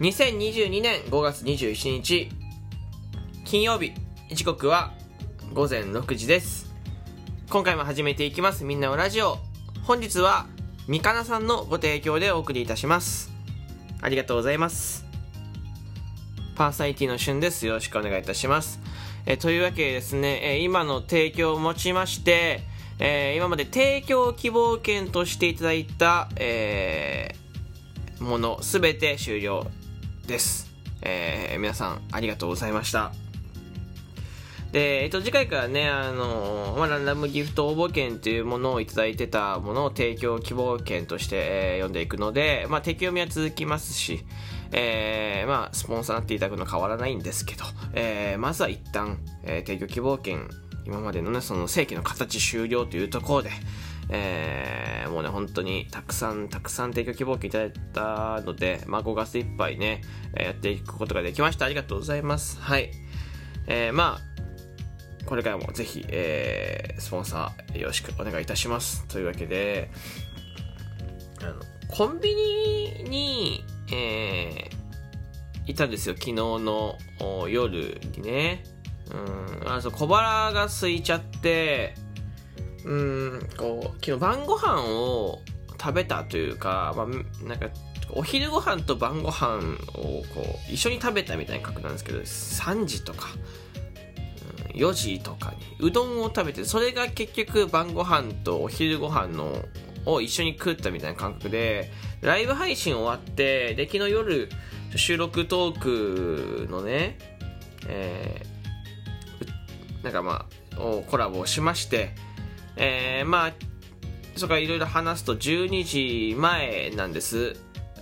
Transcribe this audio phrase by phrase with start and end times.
[0.00, 2.30] 2022年5月27日。
[3.44, 3.92] 金曜日。
[4.32, 4.94] 時刻は
[5.52, 6.74] 午前6時です。
[7.50, 8.64] 今回も始めていきます。
[8.64, 9.36] みんなのラジオ。
[9.82, 10.46] 本日は
[10.88, 13.30] みかなさんのご提供でお送りいたします。
[14.00, 15.04] ありがとうございます。
[16.54, 17.66] パーサイティのしゅんです。
[17.66, 18.80] よろしくお願いいたします。
[19.26, 22.62] えというわけでですね、え今の提供をもちまして、
[23.00, 27.40] え今まで提供希望券としていただいた、えー
[28.20, 29.66] ものすべて終了
[30.30, 30.70] です、
[31.02, 33.12] えー皆さんありがとうございました。
[34.70, 44.24] で、えっと、次回からね、あのまあ、ランダムギフト応募券というものをいただいてたものを提供希望券として、えー読んでいくので、まあ、提供読みは続きますし、
[44.70, 50.48] えーまあ、スポンサーになっていただくのは変わらないんですけど、えーまずは一旦、えー提供希望券、
[50.86, 53.50] 今までのね、その正規の形終了というところで、
[54.10, 60.02] えーもうね、本当にたくさんたくさん提供希望券いただいたので、まあ、5月いっぱいね、
[60.36, 61.64] えやっていくことができました。
[61.64, 62.60] ありがとうございます。
[62.60, 62.90] はい。
[63.66, 69.06] えーまあ、これからもぜひ、えースポンサーよろしくお願いいたします。
[69.08, 69.90] というわけで、
[71.42, 71.54] あの、
[71.88, 74.80] コンビニに、えー
[75.66, 76.98] いたんですよ、昨日の
[77.48, 78.64] 夜にね。
[79.12, 81.94] うん、あそう小腹が空いちゃって、
[82.84, 85.40] うん、こう、昨日晩ご飯を
[85.80, 87.06] 食べたというか、まあ、
[87.46, 87.68] なんか、
[88.12, 89.58] お昼ご飯と晩ご飯
[89.94, 93.28] をこう一緒に食べたみたいな格なんですけど3時とか
[94.74, 99.64] 4時とかにうどんを食べてそれが結局晩ご飯とお昼ご飯の
[100.06, 104.48] を一緒に食ったみたいな感覚でライブ配信終わってで昨日夜
[104.96, 107.16] 収録トークのね、
[107.86, 108.50] えー
[110.02, 110.76] なんかまあ
[111.10, 112.14] コラボをしまして、
[112.80, 113.52] えーまあ
[114.36, 117.56] そこからいろいろ話すと12時前なんです。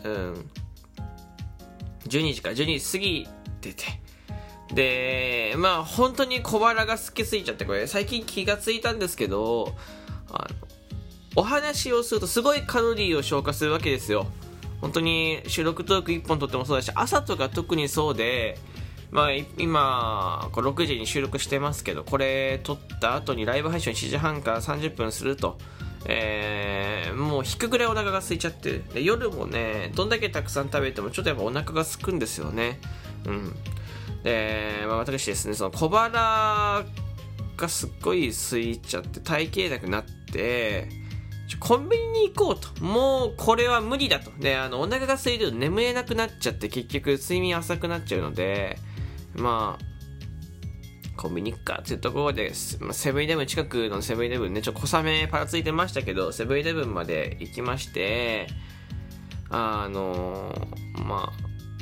[0.04, 0.50] うん。
[2.06, 2.50] 12時か。
[2.50, 3.28] 12時過ぎ
[3.60, 3.84] てて。
[4.72, 9.74] でまあ本当に小腹がすきすぎちゃってこれ最近気がついたんですけど
[10.30, 10.48] あの
[11.36, 14.26] お話をするとすごいカロリーを消化するわけですよ。
[14.80, 18.58] 本当に収録トーク1本撮ってもそうだし朝とか特にそうで
[19.10, 25.56] まあ、今6時に収録してますけどこれ撮った後にライブ配信を7時半から30分すると、
[26.04, 26.88] えー
[27.18, 32.78] もう引くぐらいお腹が空いちゃってで夜もねどんだけたくさん食べてもちょっとやっぱお腹が空くんですよね。
[33.26, 33.54] うん。
[34.22, 40.88] で、まあ、私ですねその小腹がすっごい空いちゃって体型なくなって
[41.60, 42.84] コンビニに行こうと。
[42.84, 44.30] もうこれは無理だと。
[44.38, 48.78] であのお腹が空いてると眠れなくなっちゃって結局睡眠浅くなっちゃうので
[49.38, 49.88] まあ
[51.18, 58.46] コンビニ行くかっていうところで、まあセブンイレブン近くのセブンイレブンね、ちょっと小雨パラついてましたけど、セブンイレブンまで行きまして、
[59.50, 60.54] あの
[61.04, 61.32] ま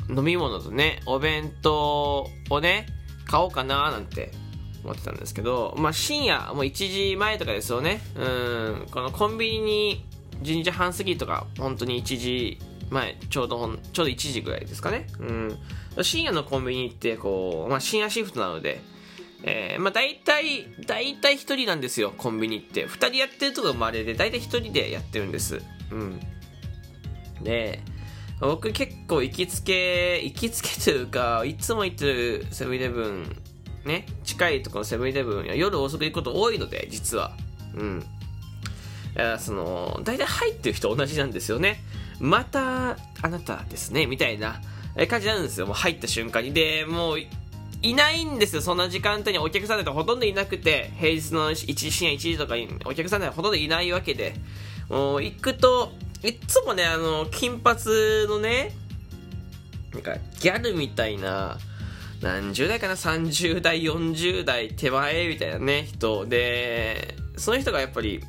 [0.08, 2.86] あ、飲み物とね、お弁当をね、
[3.26, 4.32] 買おうかななんて
[4.84, 6.72] 思ってたんですけど、まあ深夜、もう1
[7.10, 8.00] 時前とかですよね。
[8.14, 10.06] うん、このコンビニに
[10.42, 12.58] 12時半過ぎとか、本当に1時
[12.90, 15.06] 前、ちょうど、ちょうど1時ぐらいですかね。
[15.18, 15.58] うん。
[16.02, 18.80] 深夜のコンビニって、こう、まあ深夜シフトなので、
[19.42, 22.86] えー、まあ大体、大体一人なんですよ、コンビニって。
[22.86, 25.60] 二人やってるとこもあれで、大体一人でやってるんです。
[25.90, 26.20] うん。
[27.42, 27.80] で、
[28.40, 33.36] 僕結構行きつけ、行きつけというか、いつも行ってるセブンイレブン、
[33.84, 37.36] ね、近いところのセブンイレブン夜遅く行くこと多いので、実は。
[37.74, 38.04] うん。
[39.16, 41.80] いやその、大体入ってる人同じなんですよね。
[42.20, 44.60] また、あなたですね、みたいな
[45.08, 45.66] 感じなんですよ。
[45.66, 46.52] もう入った瞬間に。
[46.52, 47.18] で、もう、
[47.82, 54.34] いないんですよ、そんな時間帯にお客さんなんてほとんどいなくて、平日の1深夜1時とかにお客さんなんてほとんどいないわけで、
[54.88, 57.78] もう行くと、いつもね、あの、金髪
[58.28, 58.72] のね、
[59.92, 61.58] なんかギャルみたいな、
[62.22, 68.22] 何十代かな ?30 代、40代手前みたいなね、人で、その人がやっぱり、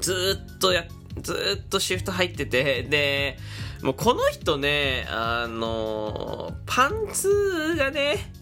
[0.00, 0.86] ずっとやっ、
[1.20, 3.38] ずっとシフト入ってて、で、
[3.82, 8.32] もうこの人ね、あのパンツがね、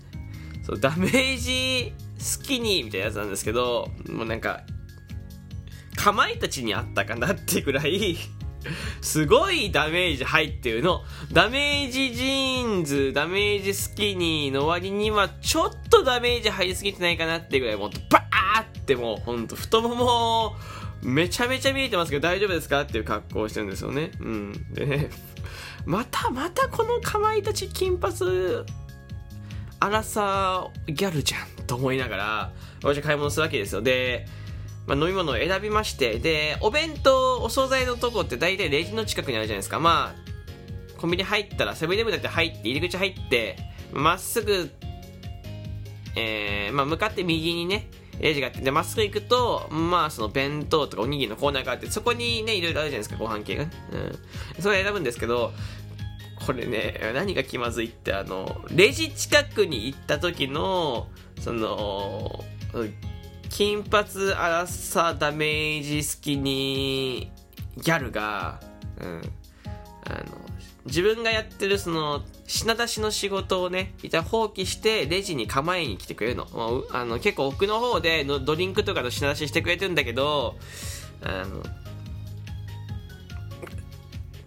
[0.64, 4.62] そうダメージスキニーみたいなやつなんですけど、もうなんか、
[5.96, 8.16] かまいたちにあったかなってぐらい、
[9.02, 11.02] すごいダメージ入ってるの。
[11.32, 20.56] ダメージジーンズ、ダメージスキニーの割には、ちょっとダメージ入りすぎてないかなってぐらい、もっとバーってもう、ほんと、太もも、
[21.04, 24.10] めちゃめちゃ見えてますけど大丈夫ですかっていう格好をしてるんですよね。
[24.20, 24.74] うん。
[24.74, 25.10] でね、
[25.84, 28.14] またまたこのかまいたち金髪、
[29.80, 32.52] アラサーギャルじゃんと思いながら、
[32.82, 33.82] 私買い物するわけですよ。
[33.82, 34.26] で、
[34.86, 39.80] まあ、飲み物を選びまして、で、お弁当、お惣菜のとこって大体レジの近くにあるじゃないですか。
[39.80, 43.58] まあ、コンビニ入ったらセブンイレブンだって入って入り口入って
[43.92, 44.70] まっすぐ
[46.16, 47.88] えー、まあ、向かって右にね
[48.20, 53.70] レジがあってでまっすぐ行くとまあその弁当とかおにぎりのコーナーがあってそこにねいろいろあるじゃないですかご飯系が、うん、
[54.62, 55.52] それ選ぶんですけど
[56.46, 61.08] これね何が気まずいってあのレジ近くに行った時の
[61.40, 62.44] その
[63.50, 68.60] 金髪アラサダメージスキニーギャルが、
[69.00, 69.22] うん、
[70.04, 70.43] あの
[70.86, 80.56] 自分がやってるその品出しの仕事をね一旦放棄してレジに構えに来てくれるの,、あ、の結構奥の方でのドリンクとかの品出ししてくれてるんだけど
[81.22, 81.62] あの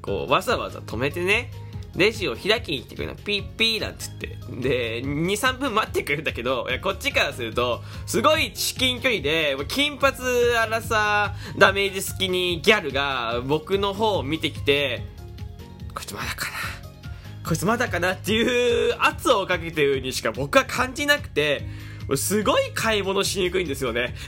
[0.02, 1.52] こうわざわざ止めてね
[1.96, 3.18] レジを開きに来てくれるの。
[3.18, 4.38] ピッピーなんつって。
[4.62, 10.16] で23分待ってくれるんだけどこっちからするとすごい至近距離で金髪
[10.58, 15.17] アラサーダメージ好きにギャルが僕の方を見てきて
[16.08, 16.58] つまだかな。
[17.48, 21.66] こいつまだかなっていう圧をかけてるにしか僕は感じなくて
[22.16, 24.16] すごい買い物しにくいんですよね。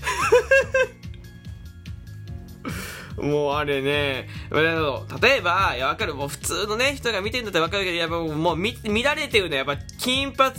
[3.17, 10.53] もうあれね、例えば、いや、わかる、もう普通のね、人が見てるんだったらわかるけど、やっぱもう見、見られてるのはやっぱ金髪、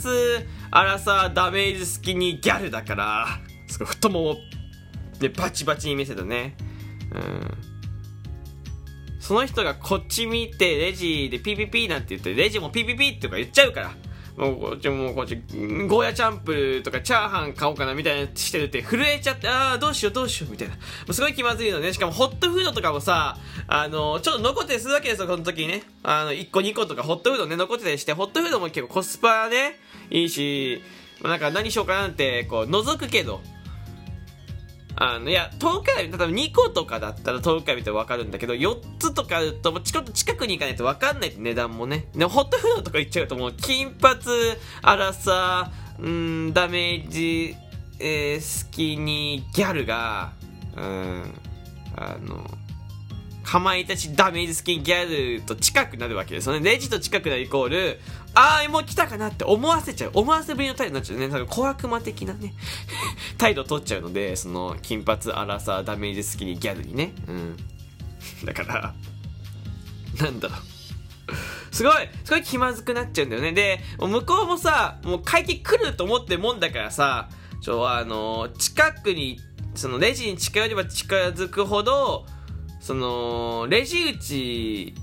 [0.69, 4.37] アラサー、ダメージ好きにギャルだから、すごい太もも、
[5.19, 6.55] で、バチバチに見せたね。
[7.15, 7.70] うん。
[9.21, 13.91] その人がこっち見て、レジでピピピなんて言って、レジもピピピとか言っちゃうから。
[14.37, 20.75] もうこっちもうこっち、ゴーヤチャンプルとかチャーハン買おうかなみたいなしてるって震えちゃって、ああ、どうしようどうしようみたいな。
[20.75, 21.93] もうすごい気まずいのね。
[21.93, 23.37] しかもホットフードとかもさ、
[23.67, 25.83] あの、ちょっと残ってするわけですよ、この時にね。
[26.01, 29.79] あの、1個2個とかホットフードね、残ってたりして、ホットフードも結構コスパね、
[30.09, 30.81] いいし、
[31.21, 33.41] なんか何しようかなって、こう、覗くけど、
[35.03, 42.05] あの、いや、10日例えば2個とかだったら10日見てわかるんだけど、4つとかだと、ちょっと近くに行かないとわかんない値段もね。
[42.13, 44.21] で、ホットフードとか行っちゃうともう、金髪、
[44.83, 47.55] 粗さ、うん、ダメージ、
[47.97, 50.33] えー、好きにギャルが、
[50.77, 51.33] うん、
[51.95, 52.47] あの、
[53.43, 56.61] かまいたちダメージスキンギャルと近くなるわけですよね。
[56.61, 57.99] レジと近くなるイコール、
[58.33, 60.11] ああ、もう来たかなって思わせちゃう。
[60.13, 61.27] 思わせぶりの態度になっちゃうね。
[61.27, 62.53] 多分小悪魔的なね、
[63.37, 67.13] 態度取っちゃうので、その、金髪、アラサー、ダメージスキンギャルにね。
[67.27, 67.57] うん。
[68.45, 68.93] だから、
[70.19, 70.71] なんだろう。
[71.71, 71.93] すごい、
[72.23, 73.53] すごい気まずくなっちゃうんだよね。
[73.53, 77.29] で、向こうもさ、もう会計来ると思ってもんだからさ、
[77.61, 79.39] ちょ、あの、近くに、
[79.75, 82.25] そのレジに近寄れば近づくほど、
[82.79, 84.95] その、レジ打ち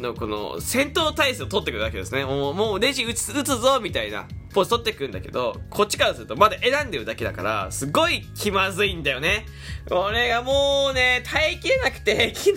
[0.00, 2.24] のこの戦闘態勢を取ってくるわけですね。
[2.24, 9.46] もう、もうレジ打つ打つぞみたいなポーズ取ってくるんだけど、こっちからするとまだ選んでるだけだから、すごい気まずいんだよね。
[9.90, 12.56] 俺がもうね、耐えきれなくて、 昨日、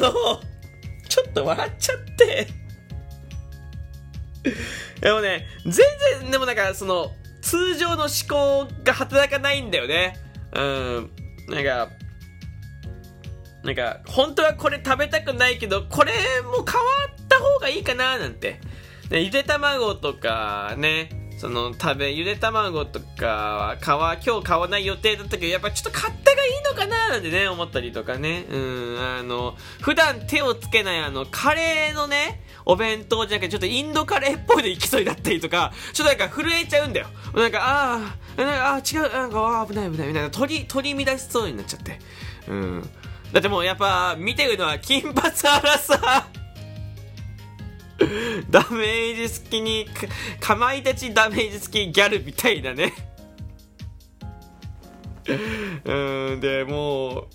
[1.10, 2.48] ちょっと笑っちゃって。
[5.02, 5.74] でもね、全
[6.22, 7.12] 然、でもなんかその、
[7.42, 10.18] 通常の思考が働かないんだよね。
[10.54, 11.12] うん。
[11.50, 11.90] なんか、
[13.64, 17.11] なんか、本当はこれ食べたくないけど、これも変わった方
[17.62, 18.60] がいいかななんて。
[19.10, 28.46] でゆで卵とかね、その食べ、ゆで卵とかは皮、今日買わない予定だったけど、やっぱちょっと買ったがいいのかななんてね、思ったりとかね。
[28.50, 37.08] うん、あの、普段手をつけないあの、カレーのね、お弁当じゃなくて、ちょっとインドカレーっぽいの行きそうだったりとか、ちょっとなんか震えちゃうんだよ。
[37.34, 42.00] なんか、ああ、なんか、ああ、違う、なんか、あ危ない危ないみたいな、取り、取り乱しそうになっちゃって。
[42.48, 42.90] うん。
[43.34, 46.41] だってもうやっぱ見てるのは金髪アラサー
[48.50, 49.88] ダメージ好きに
[50.40, 52.94] かまいたちダメージ好きギャルみたいなね。
[55.86, 57.28] うんでもう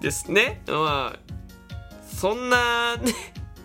[0.00, 0.62] ですね。
[0.66, 1.18] まあ
[2.06, 3.12] そんなね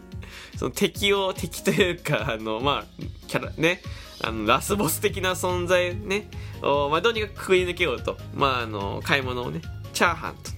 [0.58, 3.82] その敵を敵というかあのまあキャラね。
[4.22, 6.30] あのラスボス的な存在ね。
[6.64, 8.18] を、まあ、どうにかくくり抜けようと。
[8.34, 9.62] まああの買い物をね。
[9.94, 10.58] チャーハンと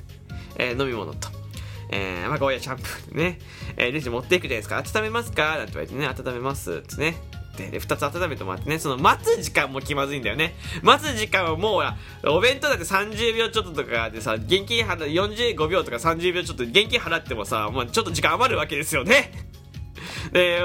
[0.60, 1.29] えー、飲み物と、
[1.92, 3.40] えー、まあ、ゴーヤシャンプーね、
[3.78, 4.78] えー、レジ持っていくじゃないですか。
[4.78, 5.58] 温めますか？
[5.58, 7.16] なんて言われてね、温めますってね。
[7.58, 10.56] で、で、二つ温めてもらってね、その待つ時間も気まずいんだよね。
[10.82, 11.80] 待つ時間はも
[12.24, 19.32] う、お弁当だって30秒ちょっととかでさ、現金払、45秒とか30秒ちょっと現金払ってもさ、もうちょっと時間余るわけですよね。
[20.32, 20.62] で、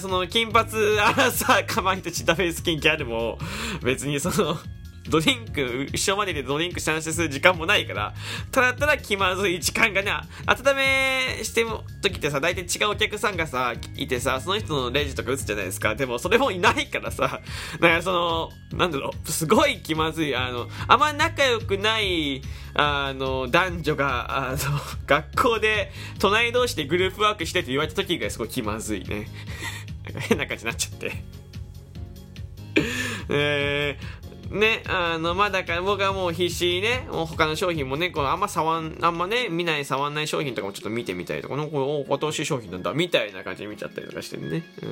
[0.00, 3.38] その金髪アラサーかまいとチダフェイスキンキャルも、
[3.82, 4.58] 別にその、
[5.08, 8.14] ドリンク、一緒まででドリンク話する時間もないから、
[8.50, 10.12] ただただ気まずい時間がね、
[10.46, 11.68] 温めしてる
[12.02, 15.94] 時ってさ、大体違うお客さんがさ、いてさ、その人のレジとか打つじゃないですか。
[15.94, 17.40] でもそれもいないからさ、
[17.80, 22.42] なんかその、なんだろう、すごい気まずい、あの、あんま仲良くない、
[22.74, 24.58] あの、男女が、あの、
[25.06, 29.28] 学校で、隣同士でグループワークしてって言われた時がすごい気まずいね。
[30.04, 31.38] なんか変な感じになっちゃって
[33.30, 34.17] えー、
[34.50, 44.64] ね、あの、まあだから僕はもう必死にね、もう他の商品もね、このあんま触ん、あんまね、見ない、触んない商品とかもちょっと見てみたりとか、この、こお、新し商品なんだ、みたいな感じで見ちゃったりとかしてね。
[44.82, 44.90] うん、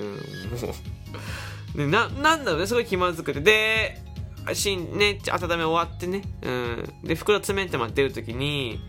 [0.60, 0.74] も
[1.74, 1.78] う。
[1.78, 3.40] ね、な、なんだろうね、すごい気まずくて。
[3.40, 3.98] で、
[4.52, 6.94] しん、ね、温め終わってね、うん。
[7.04, 8.80] で、袋詰めて待ってる時に、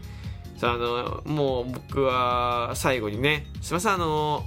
[0.61, 4.43] あの、もう僕は最後にね、すいません、あの、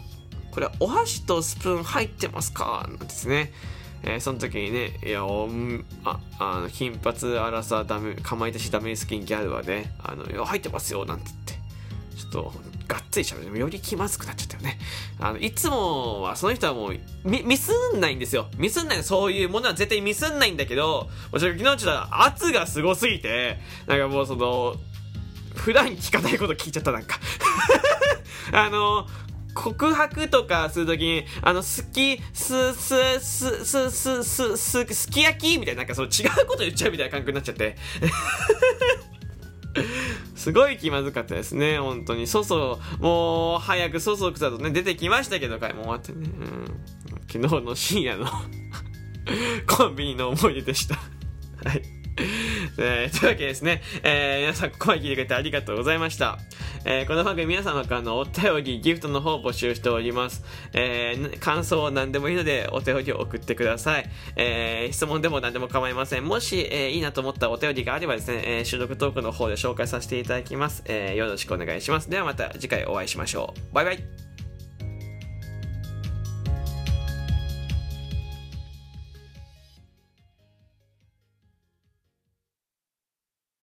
[0.50, 2.85] これお箸とスプーン入ってますか？
[2.89, 3.53] なんですね。
[4.02, 12.52] えー、その時にね、いや、おんあ、あの、金髪アラサダメ、かまいたしダメスキンギャルはね、あの、いや、入ってますよ、なんて言って、ちょっと、
[12.88, 13.59] がっつり喋る。
[13.59, 14.78] より気まずくなっちゃったよね。
[15.21, 18.49] あの、いつもは、その人はもう、ミ、ミスんないんですよ。
[18.57, 19.04] ミスんない。
[19.04, 24.75] そういうものは絶対ミスんないんだけど、もちろん昨日ちょっと圧がすごすぎて、なんかもうその、
[25.54, 27.19] 普段聞かないこと聞いちゃった、なんか
[28.52, 29.07] あの、
[29.62, 37.76] 告白とかするときに、あの、好き、す、す、す、す、す、す、す、すき焼きみたいな、なんかそう違うこと言っちゃうみたいな感覚になっちゃって。
[40.35, 42.26] すごい気まずかったですね、本当に。
[42.26, 46.26] そそ、もう、早くそそくさとね、出てきましたけど、回も終わってね。
[46.26, 46.64] うん。
[47.31, 48.26] 昨日の深夜の
[49.67, 50.97] コンビニの思い出でした。
[50.97, 52.00] はい。
[52.79, 56.38] えー、というわけですね、えー、皆さんここまで聞いてくれてありがとうございました。
[56.85, 60.45] えー、この番組皆様からのお便り、ギフトの方を募集しております。
[60.73, 64.11] えー、感想を何でもいいのでお便りを送ってください。
[64.37, 66.25] えー、質問でも何でも構いません。
[66.25, 70.83] もし、えー、いいなと思ったお便りがあればですね、えー、収録トークの方で紹介させていただきます。
[70.87, 72.09] えー、よろしくお願いします。
[72.09, 73.75] ではまた次回お会いしましょう。
[73.75, 74.30] バイバイ。